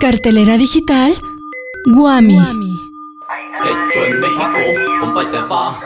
Cartelera 0.00 0.56
digital 0.56 1.14
Guami. 1.84 2.38
Hecho 2.38 4.04
en 4.06 4.18
México, 4.18 4.58
compa 4.98 5.22
y 5.22 5.26
te 5.26 5.36
va. 5.42 5.78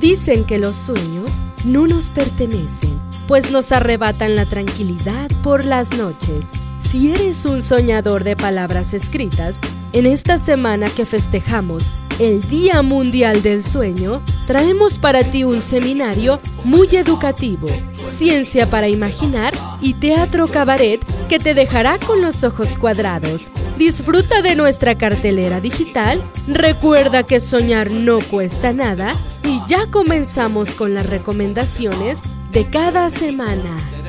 Dicen 0.00 0.44
que 0.44 0.58
los 0.58 0.74
sueños 0.74 1.40
no 1.64 1.86
nos 1.86 2.10
pertenecen, 2.10 3.00
pues 3.28 3.52
nos 3.52 3.70
arrebatan 3.70 4.34
la 4.34 4.46
tranquilidad 4.46 5.30
por 5.44 5.64
las 5.64 5.96
noches. 5.96 6.46
Si 6.80 7.12
eres 7.12 7.44
un 7.44 7.62
soñador 7.62 8.24
de 8.24 8.34
palabras 8.34 8.94
escritas, 8.94 9.60
en 9.92 10.06
esta 10.06 10.38
semana 10.38 10.90
que 10.90 11.06
festejamos 11.06 11.92
el 12.20 12.46
Día 12.50 12.82
Mundial 12.82 13.42
del 13.42 13.64
Sueño, 13.64 14.22
traemos 14.46 14.98
para 14.98 15.24
ti 15.24 15.42
un 15.42 15.62
seminario 15.62 16.38
muy 16.64 16.86
educativo, 16.88 17.66
ciencia 18.04 18.68
para 18.68 18.88
imaginar 18.88 19.54
y 19.80 19.94
teatro 19.94 20.46
cabaret 20.46 21.02
que 21.30 21.38
te 21.38 21.54
dejará 21.54 21.98
con 21.98 22.20
los 22.20 22.44
ojos 22.44 22.76
cuadrados. 22.78 23.50
Disfruta 23.78 24.42
de 24.42 24.54
nuestra 24.54 24.98
cartelera 24.98 25.60
digital, 25.60 26.22
recuerda 26.46 27.22
que 27.24 27.40
soñar 27.40 27.90
no 27.90 28.18
cuesta 28.20 28.74
nada 28.74 29.12
y 29.42 29.62
ya 29.66 29.86
comenzamos 29.90 30.74
con 30.74 30.92
las 30.92 31.06
recomendaciones 31.06 32.20
de 32.52 32.68
cada 32.68 33.08
semana. 33.08 33.99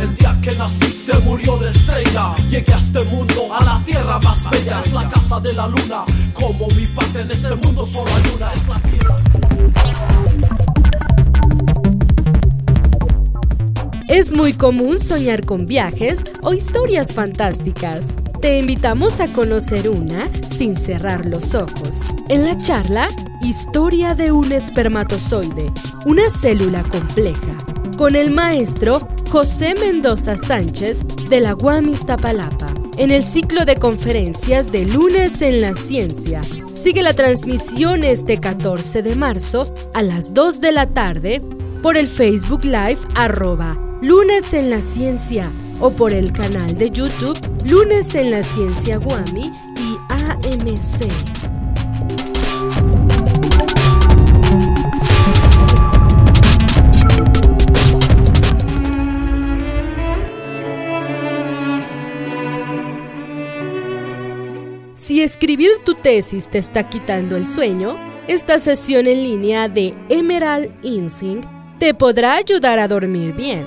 El 0.00 0.16
día 0.16 0.38
que 0.42 0.54
nací 0.56 0.92
se 0.92 1.18
murió 1.20 1.56
de 1.56 1.68
estrella. 1.68 2.34
Llegué 2.48 2.72
a 2.72 2.78
este 2.78 3.04
mundo, 3.04 3.52
a 3.52 3.64
la 3.64 3.82
tierra 3.84 4.18
más 4.20 4.48
bella. 4.50 4.80
Es 4.80 4.92
la 4.92 5.08
casa 5.08 5.40
de 5.40 5.52
la 5.52 5.66
luna. 5.66 6.04
Como 6.34 6.68
mi 6.68 6.86
patria 6.86 7.22
en 7.22 7.30
este 7.30 7.54
mundo 7.56 7.84
solo 7.84 8.10
hay 8.14 8.32
una. 8.36 8.52
Es 8.52 8.68
la 8.68 8.80
tierra. 8.80 9.16
Es 14.08 14.32
muy 14.32 14.52
común 14.52 14.98
soñar 14.98 15.44
con 15.44 15.66
viajes 15.66 16.22
o 16.42 16.54
historias 16.54 17.12
fantásticas. 17.12 18.14
Te 18.40 18.58
invitamos 18.58 19.20
a 19.20 19.26
conocer 19.32 19.88
una 19.88 20.30
sin 20.48 20.76
cerrar 20.76 21.26
los 21.26 21.54
ojos. 21.54 22.02
En 22.28 22.44
la 22.44 22.56
charla, 22.56 23.08
Historia 23.42 24.14
de 24.14 24.32
un 24.32 24.50
espermatozoide, 24.50 25.72
una 26.04 26.28
célula 26.28 26.82
compleja, 26.82 27.56
con 27.98 28.14
el 28.14 28.30
maestro 28.30 29.00
José 29.28 29.74
Mendoza 29.78 30.36
Sánchez 30.36 31.00
de 31.28 31.40
la 31.40 31.56
UAM 31.56 31.88
Iztapalapa. 31.88 32.68
En 32.96 33.10
el 33.10 33.24
ciclo 33.24 33.64
de 33.64 33.76
conferencias 33.76 34.70
de 34.70 34.86
Lunes 34.86 35.42
en 35.42 35.60
la 35.60 35.74
Ciencia, 35.74 36.40
sigue 36.72 37.02
la 37.02 37.12
transmisión 37.12 38.04
este 38.04 38.38
14 38.38 39.02
de 39.02 39.16
marzo 39.16 39.74
a 39.94 40.02
las 40.02 40.32
2 40.32 40.60
de 40.60 40.72
la 40.72 40.86
tarde 40.86 41.42
por 41.82 41.96
el 41.96 42.06
Facebook 42.06 42.64
Live 42.64 42.98
arroba 43.16 43.76
Lunes 44.00 44.54
en 44.54 44.70
la 44.70 44.80
Ciencia 44.80 45.50
o 45.80 45.90
por 45.90 46.12
el 46.12 46.32
canal 46.32 46.78
de 46.78 46.90
YouTube 46.90 47.38
Lunes 47.68 48.14
en 48.14 48.30
la 48.30 48.44
Ciencia 48.44 48.98
Guami 48.98 49.52
y 49.76 49.96
AMC. 50.08 51.47
Escribir 65.28 65.72
tu 65.84 65.94
tesis 65.94 66.48
te 66.48 66.56
está 66.56 66.88
quitando 66.88 67.36
el 67.36 67.44
sueño, 67.44 67.98
esta 68.28 68.58
sesión 68.58 69.06
en 69.06 69.22
línea 69.22 69.68
de 69.68 69.94
Emerald 70.08 70.72
Insync 70.82 71.44
te 71.78 71.92
podrá 71.92 72.36
ayudar 72.36 72.78
a 72.78 72.88
dormir 72.88 73.34
bien. 73.34 73.66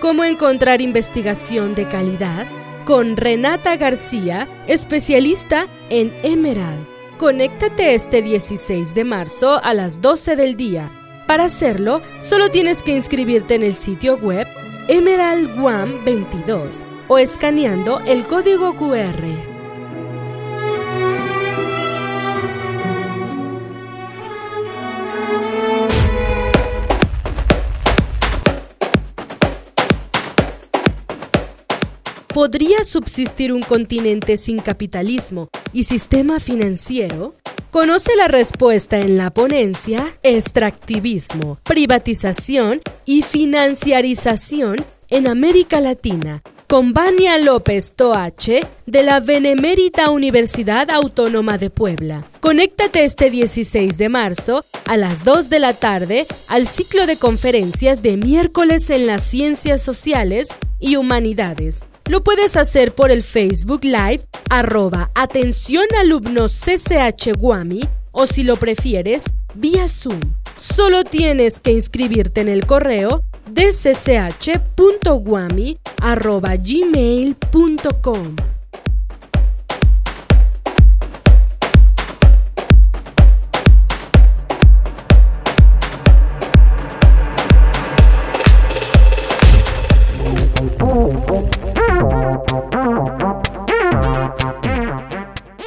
Cómo 0.00 0.22
encontrar 0.22 0.80
investigación 0.80 1.74
de 1.74 1.88
calidad 1.88 2.46
con 2.84 3.16
Renata 3.16 3.76
García, 3.76 4.48
especialista 4.68 5.66
en 5.90 6.14
Emerald. 6.22 6.86
Conéctate 7.18 7.94
este 7.94 8.22
16 8.22 8.94
de 8.94 9.02
marzo 9.02 9.60
a 9.62 9.74
las 9.74 10.00
12 10.00 10.36
del 10.36 10.56
día. 10.56 10.92
Para 11.26 11.44
hacerlo, 11.44 12.00
solo 12.20 12.48
tienes 12.48 12.80
que 12.80 12.92
inscribirte 12.92 13.56
en 13.56 13.64
el 13.64 13.74
sitio 13.74 14.18
web 14.18 14.46
Emerald 14.86 15.60
Guam 15.60 16.04
22 16.04 16.84
o 17.08 17.18
escaneando 17.18 18.00
el 18.06 18.24
código 18.24 18.76
QR. 18.76 19.51
¿Podría 32.32 32.82
subsistir 32.82 33.52
un 33.52 33.60
continente 33.60 34.38
sin 34.38 34.58
capitalismo 34.58 35.50
y 35.74 35.84
sistema 35.84 36.40
financiero? 36.40 37.34
Conoce 37.70 38.16
la 38.16 38.26
respuesta 38.26 38.98
en 39.00 39.18
la 39.18 39.34
ponencia 39.34 40.16
Extractivismo, 40.22 41.58
privatización 41.62 42.80
y 43.04 43.20
financiarización 43.20 44.76
en 45.10 45.28
América 45.28 45.82
Latina, 45.82 46.42
con 46.68 46.94
Vania 46.94 47.36
López 47.36 47.92
Toache 47.94 48.60
de 48.86 49.02
la 49.02 49.20
Benemérita 49.20 50.08
Universidad 50.08 50.90
Autónoma 50.90 51.58
de 51.58 51.68
Puebla. 51.68 52.24
Conéctate 52.40 53.04
este 53.04 53.28
16 53.28 53.98
de 53.98 54.08
marzo 54.08 54.64
a 54.86 54.96
las 54.96 55.22
2 55.22 55.50
de 55.50 55.58
la 55.58 55.74
tarde 55.74 56.26
al 56.48 56.66
ciclo 56.66 57.04
de 57.04 57.18
conferencias 57.18 58.00
de 58.00 58.16
miércoles 58.16 58.88
en 58.88 59.06
las 59.06 59.22
ciencias 59.22 59.82
sociales 59.82 60.48
y 60.80 60.96
humanidades 60.96 61.84
lo 62.12 62.22
puedes 62.22 62.58
hacer 62.58 62.94
por 62.94 63.10
el 63.10 63.22
Facebook 63.22 63.84
Live 63.84 64.20
arroba 64.50 65.10
atención 65.14 65.86
alumnos 65.98 66.52
CCH 66.52 67.32
Guami 67.38 67.88
o 68.10 68.26
si 68.26 68.42
lo 68.42 68.56
prefieres, 68.56 69.24
vía 69.54 69.88
Zoom. 69.88 70.20
Solo 70.58 71.04
tienes 71.04 71.62
que 71.62 71.72
inscribirte 71.72 72.42
en 72.42 72.48
el 72.48 72.66
correo 72.66 73.22
gmail.com 76.58 78.36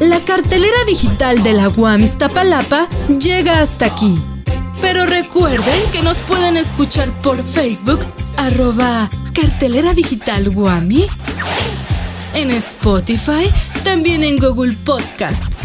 La 0.00 0.24
cartelera 0.24 0.84
digital 0.86 1.42
de 1.42 1.52
la 1.52 1.68
Guam 1.68 2.00
Iztapalapa 2.00 2.88
llega 3.18 3.60
hasta 3.60 3.86
aquí. 3.86 4.35
Pero 4.80 5.06
recuerden 5.06 5.90
que 5.92 6.02
nos 6.02 6.18
pueden 6.20 6.56
escuchar 6.56 7.10
por 7.20 7.42
Facebook, 7.42 8.00
arroba 8.36 9.08
cartelera 9.32 9.94
digital 9.94 10.50
Guami, 10.50 11.06
en 12.34 12.50
Spotify, 12.50 13.50
también 13.82 14.22
en 14.22 14.36
Google 14.36 14.74
Podcast 14.84 15.56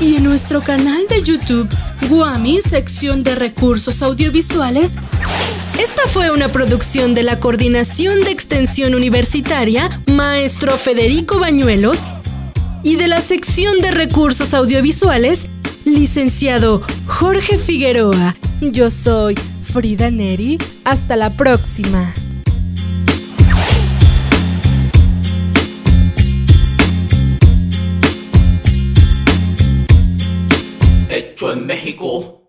y 0.00 0.16
en 0.16 0.24
nuestro 0.24 0.62
canal 0.62 1.06
de 1.08 1.22
YouTube, 1.22 1.68
Guami, 2.08 2.60
sección 2.62 3.24
de 3.24 3.34
recursos 3.34 4.02
audiovisuales. 4.02 4.96
Esta 5.78 6.02
fue 6.06 6.30
una 6.30 6.48
producción 6.48 7.14
de 7.14 7.22
la 7.22 7.40
Coordinación 7.40 8.20
de 8.20 8.30
Extensión 8.30 8.94
Universitaria, 8.94 10.02
maestro 10.06 10.76
Federico 10.76 11.38
Bañuelos, 11.38 12.00
y 12.84 12.96
de 12.96 13.08
la 13.08 13.20
sección 13.20 13.78
de 13.78 13.90
recursos 13.90 14.54
audiovisuales, 14.54 15.46
licenciado 15.94 16.82
Jorge 17.06 17.58
Figueroa. 17.58 18.36
Yo 18.60 18.90
soy 18.90 19.34
Frida 19.62 20.10
Neri. 20.10 20.58
Hasta 20.84 21.16
la 21.16 21.30
próxima. 21.36 22.12
Hecho 31.08 31.52
en 31.52 31.66
México. 31.66 32.47